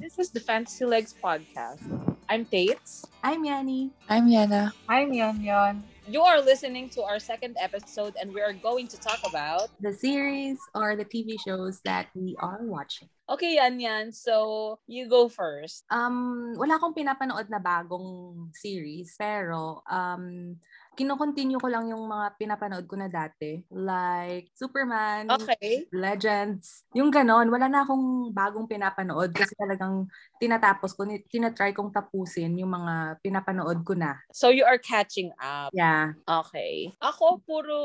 [0.00, 1.84] This is the Fantasy Legs podcast.
[2.28, 3.04] I'm Tates.
[3.22, 3.90] I'm Yani.
[4.08, 4.72] I'm Yana.
[4.88, 5.84] I'm Yon Yon.
[6.10, 9.70] You are listening to our second episode, and we are going to talk about.
[9.78, 13.06] The series or the TV shows that we are watching.
[13.30, 14.10] Okay, yan yan.
[14.10, 15.86] So, you go first.
[15.86, 20.58] Um, wala akong pinapanood na bagong series, pero um,
[21.00, 23.64] kino-continue ko lang yung mga pinapanood ko na dati.
[23.72, 25.88] Like Superman, Okay.
[25.88, 27.48] Legends, yung ganon.
[27.48, 30.04] Wala na akong bagong pinapanood kasi talagang
[30.36, 34.20] tinatapos ko, tinatry kong tapusin yung mga pinapanood ko na.
[34.28, 35.72] So, you are catching up.
[35.72, 36.12] Yeah.
[36.28, 36.92] Okay.
[37.00, 37.76] Ako, puro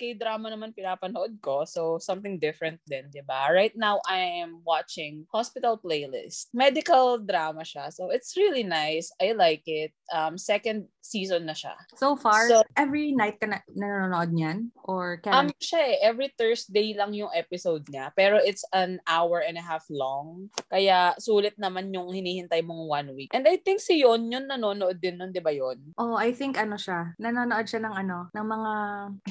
[0.00, 1.68] K-drama naman pinapanood ko.
[1.68, 3.52] So, something different din, di ba?
[3.52, 6.48] Right now, I am watching Hospital Playlist.
[6.56, 7.92] Medical drama siya.
[7.92, 9.12] So, it's really nice.
[9.20, 9.92] I like it.
[10.08, 11.74] Um, second season na siya.
[11.98, 14.58] So far, So- every night ka na nanonood niyan?
[14.86, 18.10] Or Um, can siya eh, every Thursday lang yung episode niya.
[18.14, 20.50] Pero it's an hour and a half long.
[20.68, 23.30] Kaya sulit naman yung hinihintay mong one week.
[23.32, 25.94] And I think si Yon yun nanonood din nun, di ba yon?
[25.96, 27.14] Oh, I think ano siya.
[27.16, 28.72] Nanonood siya ng ano, ng mga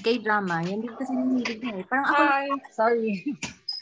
[0.02, 0.56] K-drama.
[0.66, 1.86] Yan din kasi ninilig niya eh.
[1.86, 2.48] Parang ako, Hi!
[2.74, 3.14] Sorry.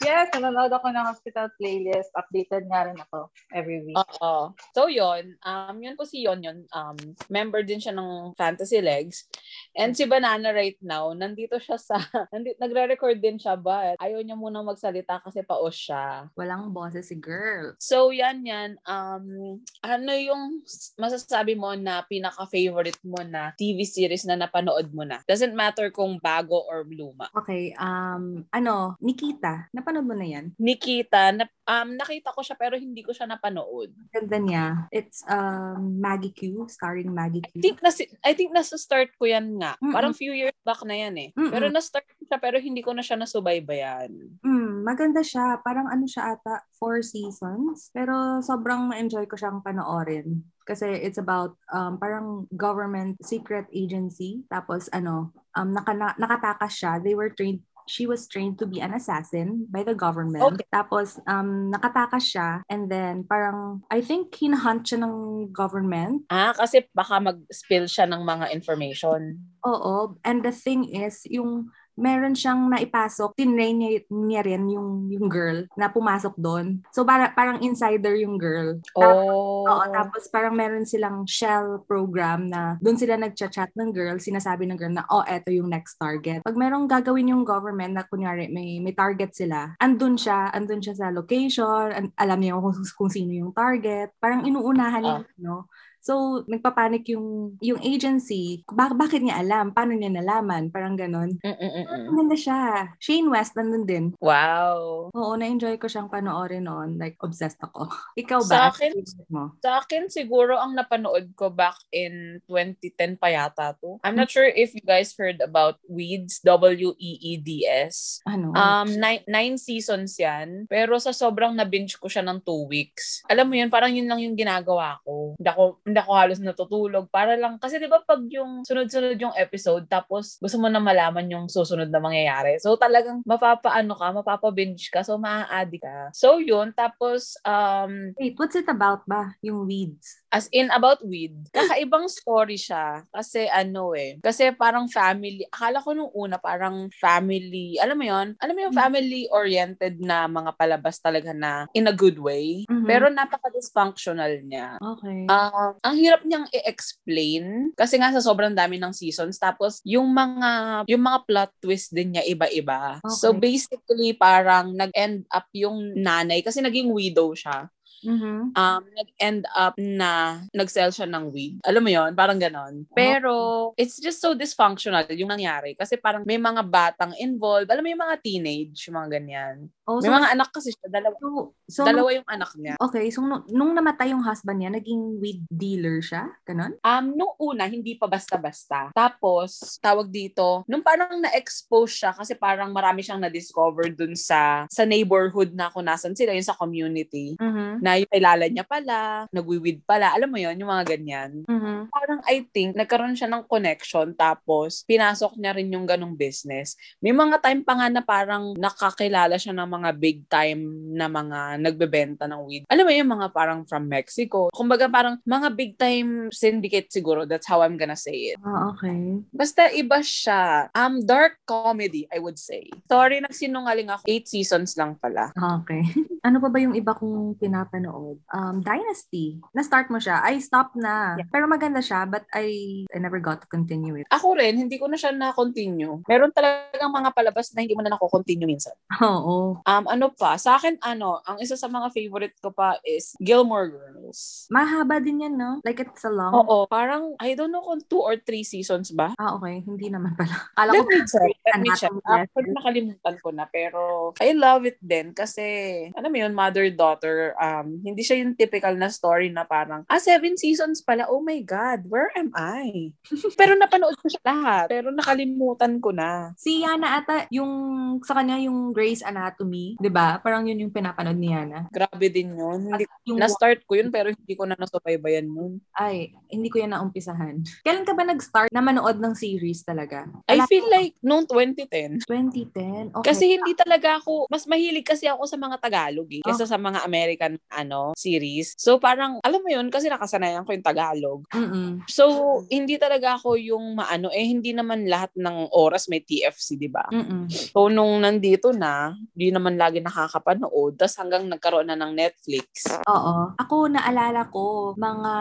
[0.00, 2.08] Yes, nanonood ako ng hospital playlist.
[2.16, 4.00] Updated nga rin ako every week.
[4.00, 4.56] Oo.
[4.72, 6.64] So yon, um yun po si Yon yun.
[6.72, 6.96] Um
[7.28, 9.28] member din siya ng Fantasy Legs.
[9.76, 12.00] And si Banana right now, nandito siya sa
[12.32, 16.32] nandito, nagre-record din siya but ayaw niya muna magsalita kasi paos siya.
[16.32, 17.76] walang boses si girl.
[17.76, 18.80] So, yan yan.
[18.88, 20.64] Um, ano yung
[20.96, 25.20] masasabi mo na pinaka-favorite mo na TV series na napanood mo na?
[25.28, 27.28] Doesn't matter kung bago or luma.
[27.36, 29.68] Okay, um, ano, Nikita.
[29.74, 30.54] Napanood mo na yan?
[30.54, 33.90] Nikita, na, um, nakita ko siya pero hindi ko siya napanood.
[34.14, 34.66] Ganda niya.
[34.94, 37.58] It's um, Maggie Q, starring Maggie Q.
[37.58, 37.90] I think na
[38.22, 39.74] I think nasa start ko yan nga.
[39.82, 39.90] Mm-mm.
[39.90, 41.28] Parang few years back na yan eh.
[41.34, 41.50] Mm-mm.
[41.50, 44.14] Pero na-start ko siya pero hindi ko na siya nasubaybayan.
[44.46, 45.58] Mm, maganda siya.
[45.66, 47.90] Parang ano siya ata, four seasons.
[47.90, 50.46] Pero sobrang ma-enjoy ko siyang panoorin.
[50.62, 54.46] Kasi it's about um, parang government secret agency.
[54.46, 57.02] Tapos ano, um, naka, nakatakas siya.
[57.02, 60.44] They were trained she was trained to be an assassin by the government.
[60.44, 60.66] Okay.
[60.72, 62.60] Tapos, um, nakatakas siya.
[62.68, 65.14] And then, parang, I think, hinahunt siya ng
[65.52, 66.26] government.
[66.28, 69.40] Ah, kasi baka mag-spill siya ng mga information.
[69.64, 70.16] Oo.
[70.24, 75.68] And the thing is, yung meron siyang naipasok, tinrain niya, niya rin yung, yung girl
[75.76, 76.80] na pumasok doon.
[76.90, 78.80] So, para, parang insider yung girl.
[78.96, 79.68] Tapos, Oh.
[79.68, 84.78] Oo, tapos parang meron silang shell program na doon sila nagchat-chat ng girl, sinasabi ng
[84.80, 86.40] girl na, oh, eto yung next target.
[86.40, 90.96] Pag merong gagawin yung government na kunyari may, may target sila, andun siya, andun siya
[90.96, 95.68] sa location, an- alam niya kung, kung sino yung target, parang inuunahan niya, no?
[96.00, 98.64] So, nagpapanik yung, yung agency.
[98.66, 99.70] Bak- bakit niya alam?
[99.70, 100.68] Paano niya nalaman?
[100.68, 101.36] Parang ganon.
[101.38, 102.08] Mm-mm-mm.
[102.10, 102.60] Ganda siya.
[102.96, 104.04] Shane West, nandun din.
[104.16, 105.12] Wow.
[105.12, 106.96] Oo, na-enjoy ko siyang panoorin noon.
[106.96, 107.86] Like, obsessed ako.
[108.22, 108.62] Ikaw Sa ba?
[108.70, 109.44] akin- Favorite mo?
[109.60, 114.00] Sa akin, siguro ang napanood ko back in 2010 pa yata to.
[114.00, 118.24] I'm not sure if you guys heard about Weeds, W-E-E-D-S.
[118.24, 118.52] Ano?
[118.52, 120.64] Um, nine, nine seasons yan.
[120.66, 123.20] Pero sa sobrang na-binge ko siya ng two weeks.
[123.28, 125.36] Alam mo yun, parang yun lang yung ginagawa ko.
[125.36, 127.10] Hindi ako, hindi ako halos natutulog.
[127.10, 131.26] Para lang, kasi di ba pag yung sunod-sunod yung episode, tapos gusto mo na malaman
[131.26, 132.56] yung susunod na mangyayari.
[132.62, 136.12] So talagang mapapaano ka, mapapa-binge ka, so maa-addict ka.
[136.14, 139.34] So yun, tapos um, Wait, what's it about ba?
[139.42, 140.22] Yung weeds?
[140.30, 141.34] As in, about weed.
[141.50, 143.02] Kakaibang story siya.
[143.10, 144.22] Kasi ano eh.
[144.22, 145.42] Kasi parang family.
[145.50, 147.74] Akala ko nung una parang family.
[147.82, 148.78] Alam mo yon Alam mo yung Mm.
[148.78, 152.62] family-oriented na mga palabas talaga na in a good way.
[152.70, 152.86] Mhm.
[152.86, 154.78] Pero napaka-dysfunctional niya.
[154.78, 155.26] Okay.
[155.26, 160.84] Ah, ang hirap niyang i-explain kasi nga sa sobrang dami ng seasons tapos yung mga
[160.88, 163.00] yung mga plot twist din niya iba-iba.
[163.08, 163.40] So Okay.
[163.52, 167.68] basically parang nag-end up yung nanay kasi naging widow siya
[168.00, 168.56] Mhm.
[168.56, 171.60] um, nag-end up na nag-sell siya ng weed.
[171.68, 172.88] Alam mo yon parang ganon.
[172.96, 175.76] Pero, it's just so dysfunctional yung nangyari.
[175.76, 177.68] Kasi parang may mga batang involved.
[177.68, 179.56] Alam mo yung mga teenage, yung mga ganyan.
[179.90, 180.86] Oh, May so, mga anak kasi siya.
[180.86, 182.78] Dalawa, so, so dalawa yung anak niya.
[182.78, 186.30] okay, so nung, nung namatay yung husband niya, naging weed dealer siya?
[186.46, 186.78] Ganon?
[186.86, 188.94] Um, nung una, hindi pa basta-basta.
[188.94, 194.86] Tapos, tawag dito, nung parang na-expose siya kasi parang marami siyang na-discover dun sa sa
[194.86, 197.34] neighborhood na kung nasan sila, yung sa community.
[197.34, 197.82] Mhm.
[197.82, 200.14] Na yung kilala niya pala, nagwiwid pala.
[200.14, 201.42] Alam mo yon yung mga ganyan.
[201.50, 201.90] Mhm.
[201.90, 206.76] parang I think nagkaroon siya ng connection tapos pinasok niya rin yung ganong business.
[207.00, 211.08] May mga time pa nga na parang nakakilala siya ng mga mga big time na
[211.08, 212.64] mga nagbebenta ng weed.
[212.68, 214.52] Alam mo yung mga parang from Mexico.
[214.52, 217.24] Kumbaga parang mga big time syndicate siguro.
[217.24, 218.38] That's how I'm gonna say it.
[218.44, 219.24] Ah, okay.
[219.32, 220.68] Basta iba siya.
[220.76, 222.68] Um, dark comedy, I would say.
[222.86, 224.04] Sorry, nagsinungaling ako.
[224.04, 225.32] Eight seasons lang pala.
[225.34, 225.82] Okay.
[226.26, 228.20] ano pa ba yung iba kong pinapanood?
[228.28, 229.40] Um, Dynasty.
[229.56, 230.20] Na-start mo siya.
[230.20, 231.16] I stopped na.
[231.32, 234.06] Pero maganda siya, but I, I never got to continue it.
[234.12, 236.04] Ako rin, hindi ko na siya na-continue.
[236.04, 238.76] Meron talagang mga palabas na hindi mo na nako-continue minsan.
[239.04, 239.64] Oo.
[239.70, 240.34] Um, ano pa?
[240.34, 244.50] Sa akin, ano, ang isa sa mga favorite ko pa is Gilmore Girls.
[244.50, 245.62] Mahaba din yan, no?
[245.62, 246.34] Like it's a long...
[246.34, 249.14] Oo, parang, I don't know kung two or three seasons ba?
[249.14, 249.62] Ah, okay.
[249.62, 250.50] Hindi naman pala.
[250.58, 251.32] Kala Let ko me check.
[251.46, 251.94] Let me check.
[252.02, 253.46] Actually, nakalimutan ko na.
[253.46, 255.46] Pero, I love it din kasi,
[255.94, 260.34] alam mo yun, mother-daughter, um, hindi siya yung typical na story na parang, ah, seven
[260.34, 261.06] seasons pala.
[261.06, 262.90] Oh my God, where am I?
[263.38, 264.66] pero napanood ko siya lahat.
[264.66, 266.34] Pero nakalimutan ko na.
[266.34, 270.22] Si Yana ata, yung sa kanya yung Grey's Anatomy, 'di ba?
[270.22, 271.66] Parang yun yung pinapanood ni Yana.
[271.70, 272.70] Grabe din yun.
[272.70, 275.58] Hindi, Yung na-start ko yun, pero hindi ko na nasubaybayan yun.
[275.74, 277.42] ay, hindi ko yan naumpisahan.
[277.64, 280.06] Kailan ka ba nag-start na manood ng series talaga?
[280.30, 282.94] I feel like noong 2010, 2010.
[282.94, 283.06] Okay.
[283.10, 286.84] Kasi hindi talaga ako, mas mahilig kasi ako sa mga Tagalog eh, kaysa sa mga
[286.84, 288.54] American ano series.
[288.60, 291.20] So parang, alam mo yun, kasi nakasanayan ko yung Tagalog.
[291.34, 291.82] Mm-mm.
[291.88, 296.68] So, hindi talaga ako yung maano, eh hindi naman lahat ng oras may TFC, di
[296.70, 296.84] ba?
[297.30, 302.68] So, nung nandito na, di naman lagi nakakapanood, tas hanggang nagkaroon na ng Netflix.
[302.84, 303.32] Oo.
[303.40, 305.14] Ako, naalala ko, mga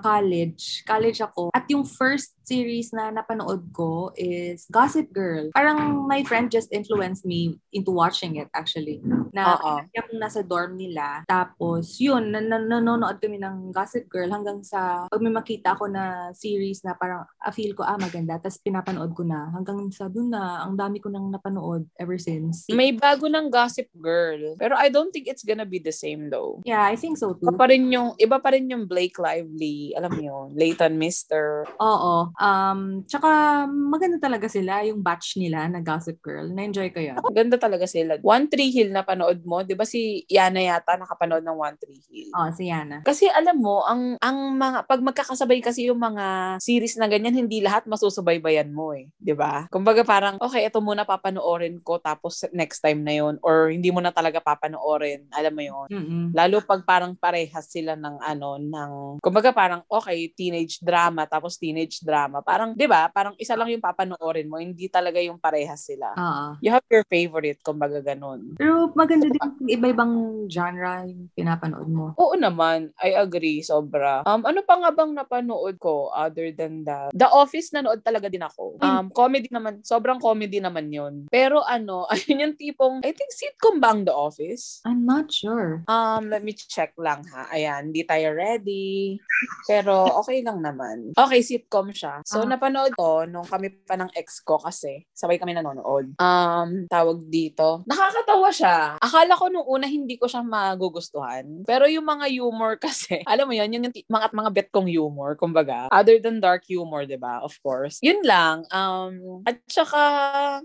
[0.00, 0.80] college.
[0.88, 1.52] College ako.
[1.52, 5.50] At yung first series na napanood ko is Gossip Girl.
[5.50, 9.02] Parang my friend just influenced me into watching it actually.
[9.34, 9.82] Na Oo.
[9.90, 11.26] yung nasa dorm nila.
[11.26, 15.90] Tapos, yun, nan- nan- nanonood kami ng Gossip Girl hanggang sa pag may makita ako
[15.90, 18.38] na series na parang ah, feel ko, ah, maganda.
[18.38, 19.50] Tapos pinapanood ko na.
[19.50, 22.70] Hanggang sa dun na, ang dami ko nang napanood ever since.
[22.70, 23.65] May bago ng Gossip
[23.96, 24.54] Girl.
[24.60, 26.62] Pero I don't think it's gonna be the same though.
[26.62, 27.48] Yeah, I think so too.
[27.48, 31.66] Iba pa rin yung, iba pa rin yung Blake Lively, alam mo yun, Leighton Mister.
[31.80, 32.30] Oo.
[32.36, 36.48] Um, tsaka maganda talaga sila, yung batch nila na Gossip Girl.
[36.52, 37.18] Na-enjoy ko yun.
[37.34, 38.20] Ganda talaga sila.
[38.22, 42.02] One Tree Hill na panood mo, 'di ba si Yana yata nakapanood ng One Tree
[42.10, 42.30] Hill?
[42.36, 43.00] Oo, si Yana.
[43.02, 47.64] Kasi alam mo, ang ang mga pag magkakasabay kasi yung mga series na ganyan, hindi
[47.64, 49.64] lahat masusubaybayan mo eh, 'di ba?
[49.72, 54.04] Kumbaga parang okay, ito muna papanoorin ko tapos next time na 'yon or hindi mo
[54.04, 55.88] na talaga papanoorin, alam mo 'yon.
[55.88, 56.24] Mm-mm.
[56.36, 58.92] Lalo pag parang parehas sila ng ano ng
[59.24, 62.44] kumbaga parang okay, teenage drama tapos teenage drama.
[62.44, 63.08] Parang 'di ba?
[63.08, 66.12] Parang isa lang yung papanoorin mo, hindi talaga yung parehas sila.
[66.12, 66.46] Oo.
[66.60, 68.58] You have your favorite, kumbaga ganun.
[68.60, 70.12] Pero maganda din kung iba-ibang
[70.50, 72.12] genre yung pinapanood mo.
[72.16, 74.22] Oo naman, I agree, sobra.
[74.26, 77.12] Um, ano pa nga bang napanood ko other than that?
[77.14, 78.80] The Office, nanood talaga din ako.
[78.82, 81.28] Um, comedy naman, sobrang comedy naman yun.
[81.30, 84.82] Pero ano, ayun yung tipong, I think sitcom ba ang The Office?
[84.82, 85.86] I'm not sure.
[85.86, 87.46] Um, let me check lang ha.
[87.54, 89.22] Ayan, hindi tayo ready.
[89.64, 91.14] Pero okay lang naman.
[91.14, 92.26] Okay, sitcom siya.
[92.26, 92.48] So, Ah.
[92.48, 96.10] napanood ko nung kami pa ng ex ko kasi sabay kami nanonood.
[96.18, 97.86] Um, tawag dito.
[97.86, 98.76] Nakakatawa siya.
[98.98, 101.62] Akala ko nung una hindi ko siya magugustuhan.
[101.62, 105.38] Pero yung mga humor kasi, alam mo yun, yun yung mga, mga bet kong humor,
[105.38, 105.86] kumbaga.
[105.92, 107.38] Other than dark humor, di ba?
[107.40, 108.02] Of course.
[108.02, 108.66] Yun lang.
[108.72, 110.00] Um, at saka,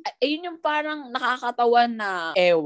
[0.02, 2.10] ay- ayun yung parang nakakatawa na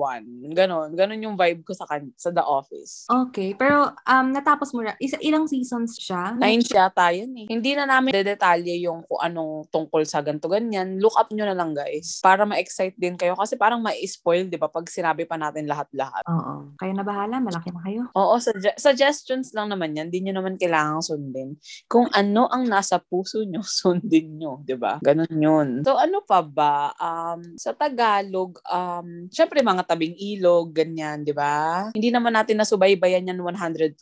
[0.06, 0.24] ewan.
[0.54, 0.90] Ganon.
[0.94, 3.10] Ganon yung vibe ko sa, kan- sa The Office.
[3.10, 3.58] Okay.
[3.58, 6.38] Pero um, natapos mo na, isa, ilang seasons siya?
[6.38, 7.48] Nine yata yun eh.
[7.50, 11.02] Hindi na namin dedetalye yung kung anong tungkol sa ganto ganyan.
[11.02, 12.22] Look up nyo na lang guys.
[12.22, 13.34] Para ma-excite din kayo.
[13.34, 14.70] Kasi parang ma-spoil, di ba?
[14.70, 16.24] Pag sinabi pa natin lahat-lahat.
[16.30, 16.78] Oo.
[16.78, 18.02] Kayo na bahala, malaki na kayo.
[18.14, 20.08] Oo, sugge- suggestions lang naman yan.
[20.14, 21.58] Hindi nyo naman kailangang sundin.
[21.90, 24.62] Kung ano ang nasa puso nyo, sundin nyo.
[24.62, 25.00] di ba?
[25.02, 25.68] Ganon yun.
[25.82, 26.92] So, ano pa ba?
[26.98, 31.88] Um, sa Tagalog, um, syempre mga tabing ilog, ganyan, di ba?
[31.96, 33.96] Hindi naman natin nasubaybayan yan 100%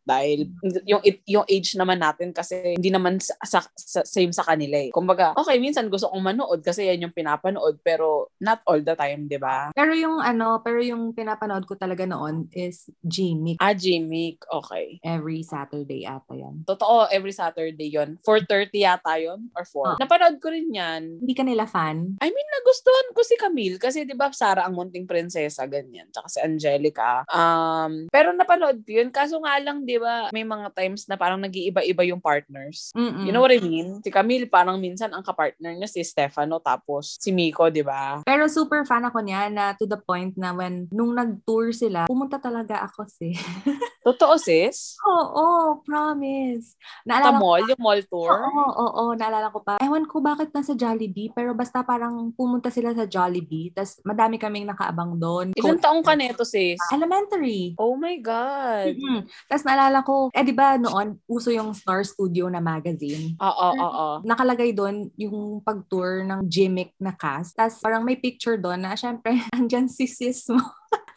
[0.00, 0.48] dahil
[0.88, 4.80] yung, it- yung age naman natin kasi hindi naman sa, sa- sa- same sa kanila
[4.80, 4.88] eh.
[4.88, 9.28] Kumbaga, okay, minsan gusto kong manood kasi yan yung pinapanood pero not all the time,
[9.28, 9.68] di ba?
[9.76, 13.60] Pero yung ano, pero yung pinapanood ko talaga noon is Jimmy.
[13.60, 14.96] Ah, Jimmy, okay.
[15.04, 16.64] Every Saturday ata yan.
[16.64, 19.84] Totoo, every Saturday yon 4.30 yata yon or 4.
[19.84, 19.96] Ah.
[20.00, 21.20] Napanood ko rin yan.
[21.20, 22.16] Hindi ka nila fan?
[22.24, 26.30] I mean, nagustuhan ko si Camille kasi 'di ba Sara ang munting prinsesa ganyan, tsaka
[26.30, 27.26] si Angelica.
[27.26, 31.42] Um, pero napanood ko 'yun kaso nga lang 'di ba, may mga times na parang
[31.42, 32.94] nag-iiba-iba yung partners.
[32.94, 33.26] Mm-mm.
[33.26, 33.98] You know what I mean?
[34.06, 38.22] Si Camille parang minsan ang kapartner niya si Stefano tapos si Miko, 'di ba?
[38.22, 42.38] Pero super fan ako niya na to the point na when nung nag-tour sila, pumunta
[42.38, 43.34] talaga ako si
[44.04, 45.00] Totoo, sis?
[45.00, 46.76] Oo, promise.
[46.76, 48.36] Sa Naalala ko mall, yung mall tour?
[48.36, 49.80] Oo, oo, oo, naalala ko pa.
[49.80, 54.68] Ewan ko bakit nasa Jollibee, pero basta parang pumunta sila sa Jollibee, tas madami kaming
[54.68, 55.56] nakaabang doon.
[55.56, 56.76] Ilang taong ka neto, sis?
[56.92, 57.72] Elementary.
[57.80, 58.92] Oh my God.
[58.92, 59.24] Mm-mm.
[59.48, 63.40] Tapos naalala ko, eh di ba noon, uso yung Star Studio na magazine.
[63.40, 64.08] Oo, oo, oo.
[64.20, 67.56] Nakalagay doon yung pag-tour ng gimmick na cast.
[67.56, 70.60] Tapos parang may picture doon na syempre, andyan si sis mo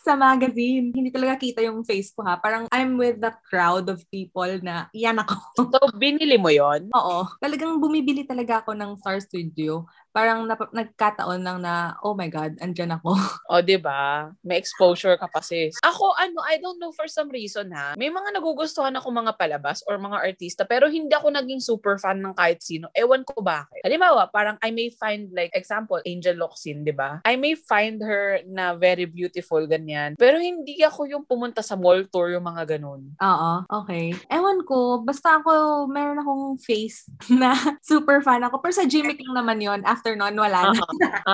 [0.07, 0.95] sa magazine.
[0.95, 2.39] Hindi talaga kita yung face ko ha.
[2.39, 5.35] Parang I'm with the crowd of people na yan ako.
[5.67, 7.27] So, binili mo yon Oo.
[7.43, 9.83] Talagang bumibili talaga ako ng Star Studio.
[10.17, 13.13] Parang nap- nagkataon lang na, oh my God, andyan ako.
[13.53, 14.33] O, di ba?
[14.41, 15.77] May exposure ka pa, sis.
[15.85, 17.93] Ako, ano, I don't know for some reason, ha?
[17.93, 22.19] May mga nagugustuhan ako mga palabas or mga artista, pero hindi ako naging super fan
[22.19, 22.89] ng kahit sino.
[22.97, 23.79] Ewan ko bakit.
[23.85, 27.21] Halimbawa, parang I may find, like, example, Angel Locsin, di ba?
[27.23, 30.17] I may find her na very beautiful, ganyan.
[30.17, 33.13] Pero hindi ako yung pumunta sa mall tour, yung mga ganun.
[33.21, 33.51] Oo,
[33.83, 34.11] okay.
[34.33, 37.07] Ewan ko, basta ako, meron akong face
[37.41, 38.59] na super fan ako.
[38.63, 40.83] Pero sa gimmick lang naman yon After nun, wala na.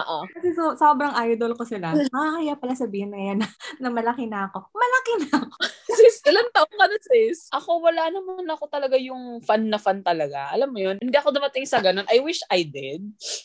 [0.01, 0.17] Oo.
[0.33, 1.93] Kasi so, sobrang idol ko sila.
[1.93, 3.47] Nakakaya pala sabihin na yan na,
[3.83, 4.71] na malaki na ako.
[4.73, 5.55] Malaki na ako.
[5.99, 7.39] sis, ilang taong ka na, sis?
[7.53, 10.49] Ako, wala naman ako talaga yung fan na fan talaga.
[10.49, 10.97] Alam mo yun?
[10.97, 12.07] Hindi ako dumating sa ganun.
[12.09, 13.03] I wish I did.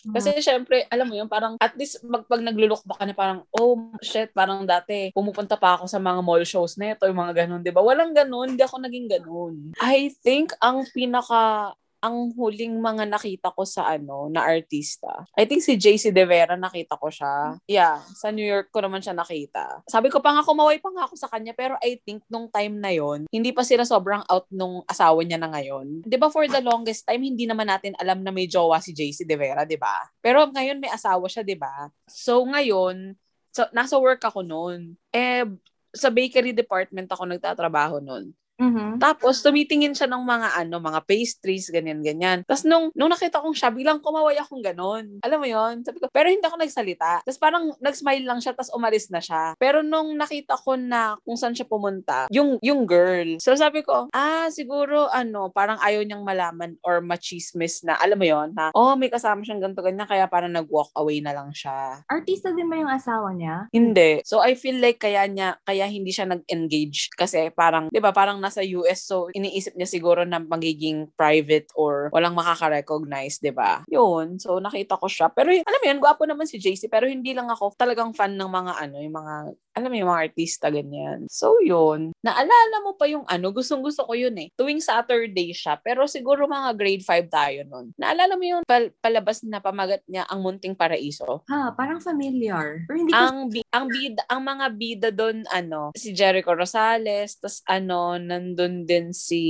[0.09, 3.93] Kasi syempre, alam mo yun, parang at least mag, pag naglulok ka na parang, oh
[4.01, 7.61] shit, parang dati pumupunta pa ako sa mga mall shows na ito, yung mga ganun,
[7.61, 7.83] di ba?
[7.83, 9.75] Walang ganun, hindi ako naging ganun.
[9.83, 15.27] I think ang pinaka ang huling mga nakita ko sa ano, na artista.
[15.35, 17.59] I think si JC De Vera nakita ko siya.
[17.67, 19.83] Yeah, sa New York ko naman siya nakita.
[19.91, 22.79] Sabi ko pa nga kumaway pa nga ako sa kanya pero I think nung time
[22.79, 26.07] na yon hindi pa sila sobrang out nung asawa niya na ngayon.
[26.07, 29.35] ba for the longest time hindi naman natin alam na may jowa si JC De
[29.35, 30.11] Vera, ba?
[30.23, 31.91] Pero ngayon may asawa siya, ba?
[32.11, 33.15] So ngayon,
[33.51, 34.95] so, nasa work ako noon.
[35.11, 35.47] Eh
[35.95, 38.31] sa bakery department ako nagtatrabaho noon.
[38.59, 38.99] Mhm.
[38.99, 42.43] Tapos, tumitingin siya ng mga ano, mga pastries, ganyan-ganyan.
[42.43, 45.23] Tapos, nung, nung nakita kong siya, bilang kumaway akong ganon.
[45.23, 47.23] Alam mo yon Sabi ko, pero hindi ako nagsalita.
[47.23, 49.55] Tapos, parang nag-smile lang siya, tapos umalis na siya.
[49.63, 53.39] Pero nung nakita ko na kung saan siya pumunta, yung, yung girl.
[53.39, 58.27] So, sabi ko, ah, siguro, ano, parang ayaw niyang malaman or machismis na, alam mo
[58.27, 62.03] yon na, oh, may kasama siyang ganito, ganyan, kaya parang nag-walk away na lang siya.
[62.11, 63.71] Artista din ba yung asawa niya?
[63.71, 64.19] Hindi.
[64.27, 67.15] So, I feel like kaya niya, kaya hindi siya nag-engage.
[67.15, 72.09] Kasi parang, di ba, parang nasa US, so iniisip niya siguro na magiging private or
[72.11, 73.85] walang makaka-recognize, di ba?
[73.93, 74.41] Yun.
[74.41, 75.29] So, nakita ko siya.
[75.31, 78.49] Pero, alam mo yun, gwapo naman si JC, pero hindi lang ako talagang fan ng
[78.49, 79.35] mga ano, yung mga,
[79.79, 81.31] alam mo yung mga artista, ganyan.
[81.31, 82.11] So, yun.
[82.21, 84.51] Naalala mo pa yung ano, gustong-gusto ko yun eh.
[84.59, 87.95] Tuwing Saturday siya, pero siguro mga grade 5 tayo nun.
[87.95, 91.47] Naalala mo yung pal- palabas na pamagat niya, Ang Munting Paraiso?
[91.47, 92.83] Ha, parang familiar.
[92.85, 97.37] Pero hindi ko ang bi- ang bida ang mga bida doon ano si Jericho Rosales
[97.37, 99.43] tas ano nandun din si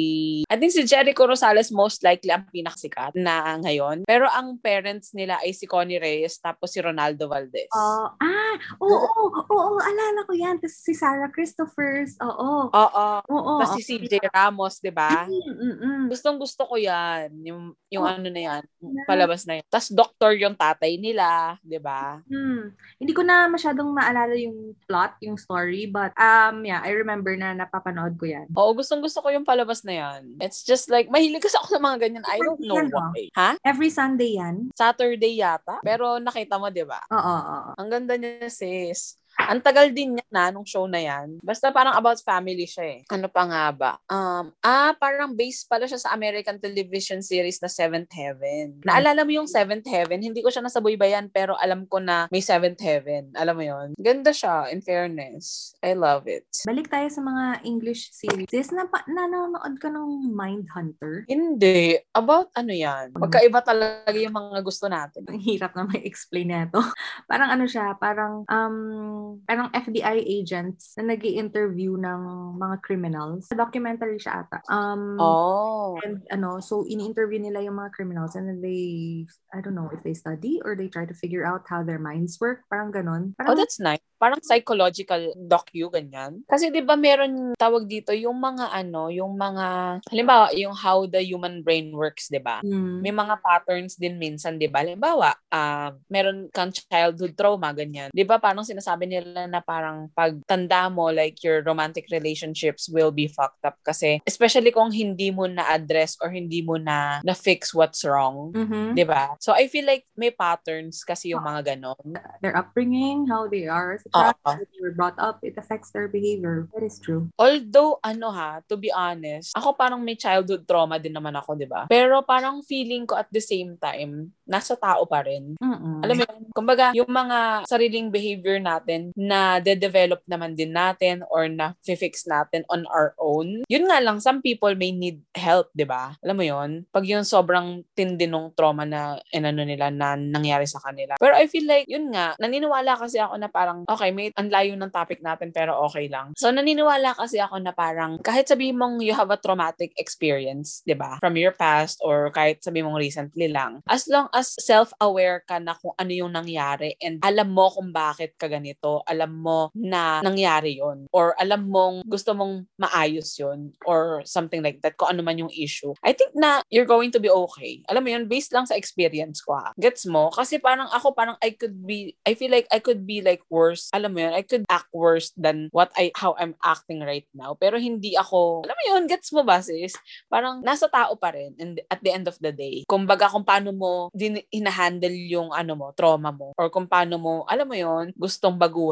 [0.50, 5.38] I think si Jericho Rosales most likely ang pinakasikat na ngayon pero ang parents nila
[5.38, 10.32] ay si Connie Reyes tapos si Ronaldo Valdez Oh, ah, oo, oo, oo, alala ko
[10.34, 10.56] yan.
[10.58, 12.70] Tapos si Sarah Christophers, oo.
[12.72, 13.08] Oo.
[13.28, 13.52] Oo.
[13.60, 15.26] Tapos si CJ Ramos, 'di ba?
[15.28, 16.04] Mm, mm, mm.
[16.08, 18.10] Gustong gusto ko 'yan, yung yung Oh.
[18.10, 18.62] ano na 'yan,
[19.04, 19.66] palabas na 'yan.
[19.68, 22.22] Tapos doktor yung tatay nila, 'di ba?
[22.26, 22.72] Hmm.
[22.98, 27.52] Hindi ko na masyadong maalala yung plot, yung story, but um yeah, I remember na
[27.54, 28.46] napapanood ko yan.
[28.54, 30.38] Oo, gustong gusto ko yung palabas na 'yan.
[30.40, 32.24] It's just like mahilig kasi ako sa mga ganyan.
[32.24, 33.28] I don't know Yan, why.
[33.36, 33.50] Ha?
[33.66, 34.70] Every Sunday yan?
[34.74, 35.80] Saturday yata.
[35.82, 37.02] Pero nakita mo, di ba?
[37.10, 37.70] Oo, oo.
[37.76, 39.18] Ang ganda niya, sis.
[39.48, 41.40] Ang tagal din niya na nung show na yan.
[41.40, 43.00] Basta parang about family siya eh.
[43.08, 43.92] Ano pa nga ba?
[44.04, 48.84] Um, ah, parang based pala siya sa American television series na Seventh Heaven.
[48.84, 50.20] Naalala mo yung Seventh Heaven?
[50.20, 53.32] Hindi ko siya nasabuy-bayan pero alam ko na may Seventh Heaven.
[53.32, 55.72] Alam mo yon Ganda siya, in fairness.
[55.80, 56.44] I love it.
[56.68, 58.52] Balik tayo sa mga English series.
[58.52, 61.24] Sis, napa- nanonood ka ng Mindhunter?
[61.24, 61.96] Hindi.
[62.12, 63.16] About ano yan?
[63.16, 65.24] Magkaiba talaga yung mga gusto natin.
[65.24, 66.84] Ang hirap na may explain na to.
[67.30, 72.20] parang ano siya, parang um parang FBI agents na nag interview ng
[72.56, 73.46] mga criminals.
[73.52, 74.64] Documentary siya ata.
[74.66, 75.98] Um, Oh.
[76.02, 80.00] And ano, so ini-interview nila yung mga criminals and then they, I don't know if
[80.02, 82.64] they study or they try to figure out how their minds work.
[82.70, 83.34] Parang ganon.
[83.36, 84.02] Oh, Parang, that's nice.
[84.18, 86.42] Parang psychological docu, ganyan.
[86.50, 91.22] Kasi di ba meron tawag dito, yung mga ano, yung mga, halimbawa, yung how the
[91.22, 92.58] human brain works, di ba?
[92.64, 92.98] Hmm.
[92.98, 94.82] May mga patterns din minsan, di ba?
[94.82, 98.10] Halimbawa, ah, meron kang childhood trauma, ganyan.
[98.10, 103.12] Di ba parang sinasabi nila na parang pag tanda mo, like your romantic relationships will
[103.12, 108.04] be fucked up kasi especially kung hindi mo na-address or hindi mo na na-fix what's
[108.04, 108.52] wrong.
[108.54, 108.96] Mhm.
[108.96, 109.36] Di ba?
[109.42, 112.16] So I feel like may patterns kasi yung mga ganon.
[112.40, 116.68] Their upbringing, how they are how they were brought up, it affects their behavior.
[116.74, 117.28] That is true.
[117.38, 121.68] Although, ano ha, to be honest, ako parang may childhood trauma din naman ako, di
[121.68, 121.86] ba?
[121.88, 125.56] Pero parang feeling ko at the same time, nasa tao pa rin.
[125.60, 126.00] Mm-mm.
[126.04, 131.50] Alam mo yun, kumbaga, yung mga sariling behavior natin na de-develop naman din natin or
[131.50, 133.66] na fix natin on our own.
[133.66, 136.14] Yun nga lang, some people may need help, di ba?
[136.22, 136.70] Alam mo yun?
[136.94, 141.18] Pag yung sobrang tindi nung trauma na inano nila na nangyari sa kanila.
[141.18, 144.78] Pero I feel like, yun nga, naniniwala kasi ako na parang, okay, may ang layo
[144.78, 146.30] ng topic natin pero okay lang.
[146.38, 150.94] So, naniniwala kasi ako na parang, kahit sabihin mong you have a traumatic experience, di
[150.94, 151.18] ba?
[151.18, 153.82] From your past or kahit sabihin mong recently lang.
[153.90, 158.36] As long as self-aware ka na kung ano yung nangyari and alam mo kung bakit
[158.36, 164.20] ka ganito, alam mo na nangyari yon or alam mong gusto mong maayos yon or
[164.28, 165.96] something like that, kung ano man yung issue.
[166.04, 167.82] I think na you're going to be okay.
[167.88, 169.72] Alam mo yun, based lang sa experience ko ha.
[169.80, 170.28] Gets mo?
[170.30, 173.88] Kasi parang ako, parang I could be, I feel like I could be like worse.
[173.96, 177.56] Alam mo yun, I could act worse than what I, how I'm acting right now.
[177.56, 179.96] Pero hindi ako, alam mo yun, gets mo ba sis?
[180.28, 182.84] Parang nasa tao pa rin and at the end of the day.
[182.84, 187.34] Kumbaga kung paano mo din hinahandle yung ano mo, trauma mo or kung paano mo,
[187.46, 188.87] alam mo yun, gustong baguhin.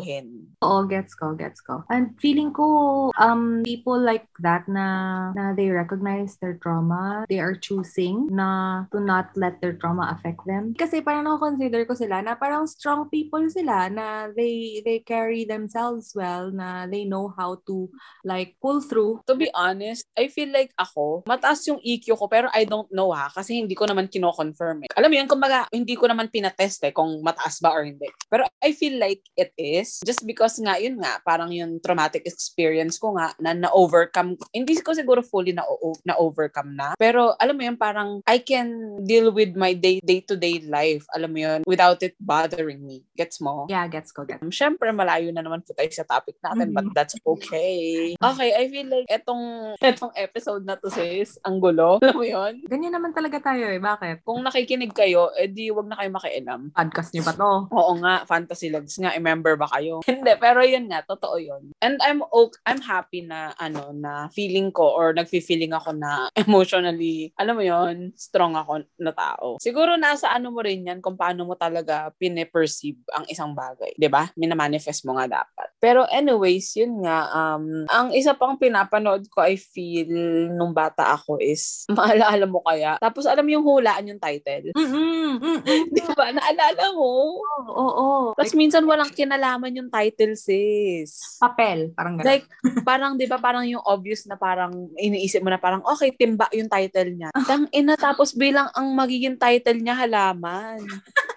[0.65, 1.85] Oo, gets ko, gets ko.
[1.93, 7.55] And feeling ko, um, people like that na, na they recognize their trauma, they are
[7.55, 10.73] choosing na to not let their trauma affect them.
[10.75, 16.17] Kasi parang na-consider ko sila na parang strong people sila na they they carry themselves
[16.17, 17.87] well, na they know how to
[18.25, 19.21] like pull through.
[19.29, 23.13] To be honest, I feel like ako, mataas yung EQ ko pero I don't know
[23.13, 24.91] ha kasi hindi ko naman kino-confirm eh.
[24.99, 28.09] Alam mo yun, kumbaga, hindi ko naman pinatest eh kung mataas ba or hindi.
[28.27, 32.97] Pero I feel like it is just because nga, yun nga, parang yung traumatic experience
[32.97, 35.65] ko nga na na-overcome, hindi ko siguro fully na,
[36.05, 36.89] na-overcome na.
[36.97, 38.69] Pero alam mo yun, parang I can
[39.03, 43.03] deal with my day, day-to-day life, alam mo yun, without it bothering me.
[43.15, 43.67] Gets mo?
[43.67, 44.43] Yeah, gets ko, gets.
[44.51, 46.95] Siyempre, malayo na naman po tayo sa topic natin, but Mhm.
[46.95, 48.15] that's okay.
[48.17, 51.99] Okay, I feel like etong, etong episode na to sis, ang gulo.
[52.03, 52.63] Alam mo yun?
[52.67, 53.79] Ganyan naman talaga tayo eh.
[53.79, 54.23] Bakit?
[54.23, 56.61] Kung nakikinig kayo, edi wag na kayo makialam.
[56.73, 57.51] Podcast niyo ba to?
[57.71, 60.01] Oo nga, Fantasy Lags nga, i-member ba kayo?
[60.09, 61.71] Hindi, pero yun nga, totoo yun.
[61.85, 67.31] And I'm okay, I'm happy na, ano, na feeling ko or nagfi-feeling ako na emotionally,
[67.37, 69.61] alam mo yun, strong ako na tao.
[69.61, 73.93] Siguro nasa ano mo rin yan kung paano mo talaga pine-perceive ang isang bagay.
[73.97, 74.31] 'di ba?
[74.39, 75.69] Minamanifest mo nga dapat.
[75.83, 80.09] Pero anyways, yun nga, um, ang isa pang pinapanood ko, I feel,
[80.55, 82.97] nung bata ako is, maalala mo kaya?
[83.03, 84.73] Tapos alam yung hulaan yung title.
[84.73, 85.83] Mm-mm, mm-mm.
[85.93, 86.33] Di ba?
[86.33, 87.41] Naalala mo?
[87.41, 88.09] Oo, oo.
[88.37, 91.41] Tapos minsan walang kinalaman yung title, sis.
[91.43, 92.29] Papel, parang ganun.
[92.29, 92.45] Like,
[92.87, 96.71] parang, di ba, parang yung obvious na parang iniisip mo na parang, okay, timba yung
[96.71, 97.31] title niya.
[97.51, 100.79] Tang ina, tapos bilang ang magiging title niya, halaman.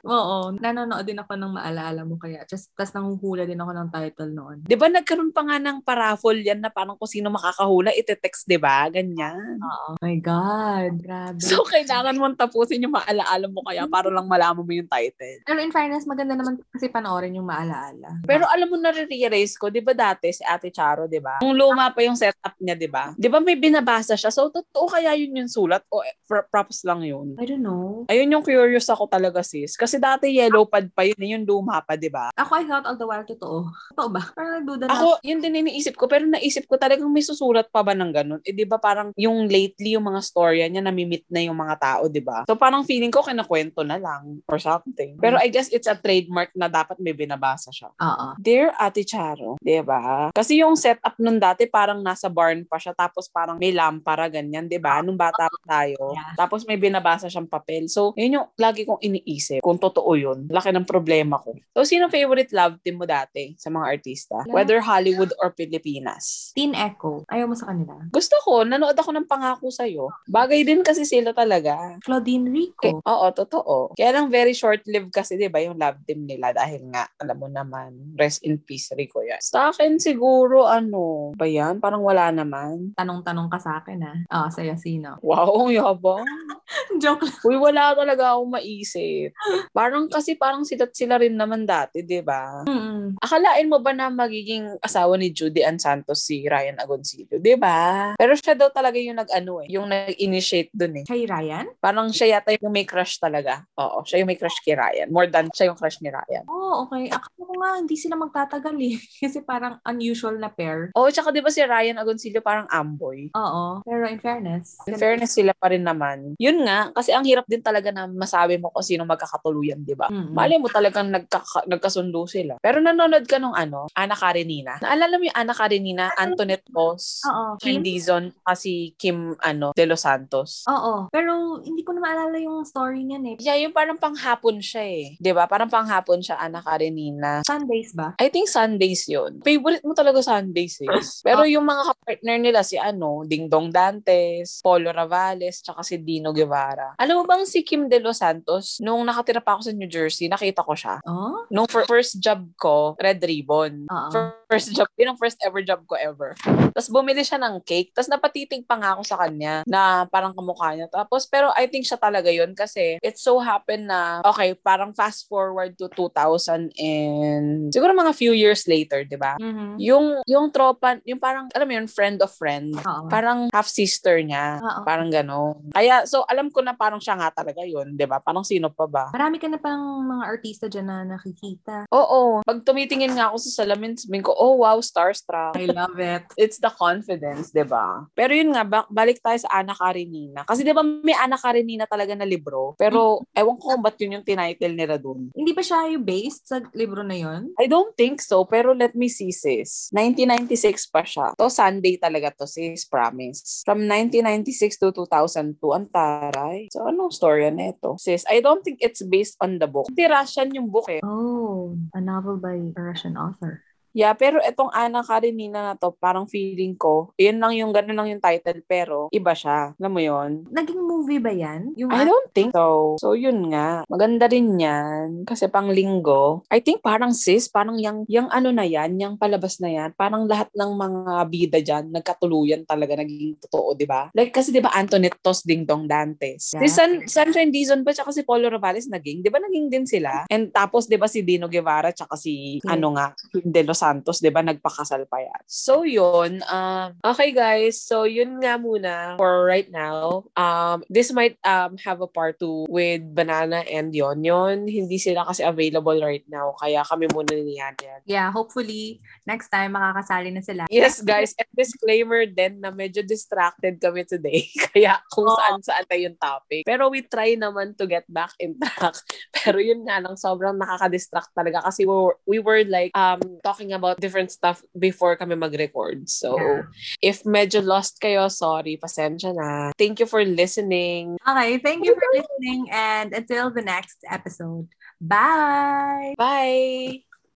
[0.07, 2.43] Oo, nanonood din ako ng maalala mo kaya.
[2.47, 4.57] Just, tas nanguhula din ako ng title noon.
[4.63, 8.59] Di ba, nagkaroon pa nga ng paraffle yan na parang kung sino makakahula, ite-text, di
[8.59, 8.85] ba?
[8.91, 9.59] Ganyan.
[9.59, 9.99] Oo.
[9.99, 11.39] My God, grabe.
[11.41, 15.41] So, kailangan mong tapusin yung maalaala mo kaya para lang malaman mo yung title.
[15.47, 18.21] Pero in fairness, maganda naman kasi panoorin yung maalaala.
[18.27, 21.41] Pero alam mo, nare-realize ko, di ba dati si Ate Charo, di ba?
[21.41, 23.15] Nung luma pa yung setup niya, di ba?
[23.17, 24.29] Di ba may binabasa siya?
[24.29, 25.81] So, totoo kaya yun yung sulat?
[25.89, 27.33] O eh, pro- props lang yun?
[27.41, 28.05] I don't know.
[28.11, 29.73] Ayun yung curious ako talaga, sis.
[29.79, 32.29] Kasi dati yellow pad pa yun, yung luma pa, di ba?
[32.37, 33.73] Ako, I thought all the while totoo.
[33.95, 34.21] Totoo ba?
[34.37, 34.93] Parang nagduda na.
[34.93, 38.41] Ako, yun din iniisip ko, pero naisip ko talagang may susulat pa ba ng ganun?
[38.45, 42.05] Eh, di ba parang yung lately, yung mga storya niya, namimit na yung mga tao,
[42.05, 42.45] di ba?
[42.45, 45.15] So, parang feeling ko, kinakwento na lang or something.
[45.15, 47.89] Pero I guess it's a trademark na dapat may binabasa siya.
[47.95, 48.35] Oo.
[48.35, 50.29] Dear Ate Charo, 'di ba?
[50.35, 54.67] Kasi yung setup nun dati parang nasa barn pa siya tapos parang may lampara ganyan,
[54.67, 54.99] 'di ba?
[54.99, 56.11] Nung bata pa tayo.
[56.11, 56.35] Yeah.
[56.35, 57.87] Tapos may binabasa siyang papel.
[57.87, 60.51] So, yun yung lagi kong iniisip kung totoo yun.
[60.51, 61.55] Laki ng problema ko.
[61.73, 64.43] So, sino favorite love team mo dati sa mga artista?
[64.51, 66.51] Whether Hollywood or Pilipinas?
[66.53, 67.23] Teen Echo.
[67.31, 67.95] Ayaw mo sa kanila.
[68.11, 70.11] Gusto ko, nanood ako ng pangako sa'yo.
[70.27, 71.95] Bagay din kasi sila talaga.
[72.03, 72.91] Claudine Okay.
[72.91, 72.99] Rico.
[73.05, 73.75] Oo, totoo.
[73.93, 77.47] Kaya lang very short-lived kasi, di ba, yung love team nila dahil nga, alam mo
[77.47, 79.39] naman, rest in peace, Rico yan.
[79.39, 81.77] Sa akin siguro, ano, ba yan?
[81.77, 82.97] Parang wala naman.
[82.97, 84.17] Tanong-tanong ka sa akin ah.
[84.33, 85.21] Oo, sa'yo sino?
[85.21, 86.25] Wow, ang yabang.
[87.01, 87.37] Joke lang.
[87.45, 89.33] Uy, wala talaga akong maisip.
[89.73, 92.63] Parang kasi parang silat sila rin naman dati, di ba?
[92.65, 93.19] Mm-mm.
[93.21, 98.13] Akalain mo ba na magiging asawa ni Judy Ann Santos si Ryan Agoncillo, di ba?
[98.15, 101.05] Pero siya daw talaga yung nag-ano eh, yung nag-initiate dun eh.
[101.05, 101.73] Kay Ryan?
[101.81, 103.65] Parang siya yata yung may crush talaga.
[103.79, 105.09] Oo, siya yung may crush kay Ryan.
[105.09, 106.45] More than siya yung crush ni Ryan.
[106.45, 107.09] Oo, oh, okay.
[107.09, 108.95] Akala ko nga hindi sila magtatagal eh.
[109.25, 110.93] Kasi parang unusual na pair.
[110.93, 113.33] Oo, tsaka di ba si Ryan Agoncillo parang amboy?
[113.33, 113.81] Oo.
[113.81, 114.77] Pero in fairness.
[114.85, 116.37] In fairness sila pa rin naman.
[116.37, 119.95] Yun yun nga, kasi ang hirap din talaga na masabi mo kung sino magkakatuluyan, di
[119.95, 120.11] ba?
[120.11, 120.35] Mm-mm.
[120.35, 122.59] Mali mo talagang nagkaka- nagkasundo sila.
[122.59, 124.75] Pero nanonood ka nung ano, Ana Karenina.
[124.83, 127.23] Naalala mo yung Ana Karenina, Antoinette Boss.
[127.63, 127.79] Kim?
[127.79, 130.67] Dizon, kasi Kim ano, De Los Santos.
[130.67, 131.07] Oo.
[131.07, 133.35] Pero hindi ko na maalala yung story niyan eh.
[133.39, 135.15] Yeah, yung parang panghapon siya eh.
[135.15, 137.39] 'Di ba Parang panghapon siya, Ana Karenina.
[137.47, 138.19] Sundays ba?
[138.19, 139.39] I think Sundays yun.
[139.47, 140.91] Favorite mo talaga Sundays eh.
[141.23, 146.33] Pero yung mga kapartner nila, si ano, Ding Dong Dantes, Polo Ravales, tsaka si Dino
[146.33, 146.48] Guevara.
[146.97, 150.25] Alam mo bang si Kim De Los Santos, nung nakatira pa ako sa New Jersey,
[150.27, 150.99] nakita ko siya.
[151.05, 151.45] Oh?
[151.53, 153.85] Nung fir- first job ko, Red Ribbon.
[153.85, 154.38] Oo.
[154.49, 156.33] First job, yun ang first ever job ko ever.
[156.73, 157.93] Tapos bumili siya ng cake.
[157.93, 160.89] Tapos napatitig pa nga ako sa kanya na parang kamukha niya.
[160.89, 165.29] Tapos, pero I think siya talaga yun kasi it so happened na, okay, parang fast
[165.29, 169.37] forward to 2000 and siguro mga few years later, di ba?
[169.37, 169.77] Mhm.
[169.77, 172.73] Yung, yung tropa, yung parang, alam mo yun, friend of friend.
[172.73, 173.05] Oo.
[173.05, 174.57] Parang half-sister niya.
[174.65, 174.81] Oo.
[174.81, 175.77] Parang gano'n.
[175.77, 178.17] Kaya, so, alam ko na parang siya nga talaga yun, di ba?
[178.17, 179.13] Parang sino pa ba?
[179.13, 181.85] Marami ka na pang mga artista dyan na nakikita.
[181.93, 182.41] Oo.
[182.41, 185.59] Pag tumitingin nga ako sa salamin, sabihin ko, oh wow, starstruck.
[185.59, 186.23] I love it.
[186.39, 188.07] It's the confidence, 'di ba?
[188.15, 190.47] Pero yun nga, ba- balik tayo sa Ana Karenina.
[190.47, 194.17] Kasi 'di ba may Ana Karenina talaga na libro, pero ewan ko kung ba't yun
[194.17, 195.29] yung tinitle nila dun.
[195.35, 197.51] Hindi ba siya yung based sa libro na yon?
[197.59, 199.91] I don't think so, pero let me see sis.
[199.91, 201.35] 1996 pa siya.
[201.35, 203.61] To Sunday talaga to sis, promise.
[203.67, 206.71] From 1996 to 2002, ang taray.
[206.71, 207.99] So anong story na ito?
[207.99, 209.91] Sis, I don't think it's based on the book.
[209.91, 211.03] Hindi Russian yung book eh.
[211.03, 213.61] Oh, a novel by a Russian author.
[213.93, 218.09] Yeah, pero itong Ana Karenina na to, parang feeling ko, yun lang yung, ganun lang
[218.13, 219.73] yung title, pero iba siya.
[219.81, 220.45] Alam mo yun?
[220.53, 221.73] Naging movie ba yan?
[221.73, 222.95] Yung I don't think so.
[223.01, 223.81] So, yun nga.
[223.89, 225.25] Maganda rin yan.
[225.25, 226.45] Kasi pang linggo.
[226.53, 230.29] I think parang sis, parang yung, yung ano na yan, yung palabas na yan, parang
[230.29, 234.13] lahat ng mga bida dyan, nagkatuluyan talaga, naging totoo, di ba?
[234.13, 236.53] Like, kasi di ba Antoinette Tos Ding Dong Dantes.
[236.53, 236.61] Yeah.
[236.61, 240.29] Si Sun, Sunshine Dizon ba, tsaka si Polo Ravales naging, di ba naging din sila?
[240.29, 242.75] And tapos, di ba si Dino Guevara, tsaka si, Yeah.
[242.75, 245.41] ano nga, De Los Santos, di ba, nagpakasal pa yan.
[245.47, 246.43] So, yun.
[246.51, 247.79] Um, okay, guys.
[247.79, 250.27] So, yun nga muna for right now.
[250.35, 254.19] Um, this might um, have a part 2 with Banana and Yon.
[254.19, 256.51] Yon, hindi sila kasi available right now.
[256.59, 258.01] Kaya kami muna ni Yan yan.
[258.03, 260.65] Yeah, hopefully, next time makakasali na sila.
[260.67, 261.31] Yes, guys.
[261.37, 264.49] And disclaimer din na medyo distracted kami today.
[264.73, 265.37] Kaya kung Oo.
[265.37, 266.63] saan-saan tayo yung topic.
[266.65, 268.97] Pero we try naman to get back in track.
[269.37, 273.21] Pero yun nga lang, sobrang nakaka-distract talaga kasi we were, we were like um
[273.69, 276.09] talking about different stuff before kami mag-record.
[276.09, 276.61] So, Yeah.
[277.01, 279.71] if medyo lost kayo, sorry, pasensya na.
[279.77, 281.17] Thank you for listening.
[281.21, 284.67] Okay, thank you for listening and until the next episode.
[284.99, 286.17] Bye!
[286.17, 287.08] Bye!